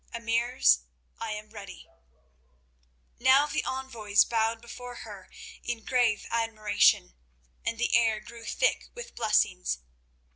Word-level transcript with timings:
Emirs, 0.15 0.79
I 1.19 1.33
am 1.33 1.51
ready." 1.51 1.87
Now 3.19 3.45
the 3.45 3.63
envoys 3.65 4.25
bowed 4.25 4.59
before 4.59 4.95
her 5.05 5.29
in 5.63 5.85
grave 5.85 6.25
admiration, 6.31 7.13
and 7.63 7.77
the 7.77 7.95
air 7.95 8.19
grew 8.19 8.45
thick 8.45 8.87
with 8.95 9.13
blessings. 9.13 9.77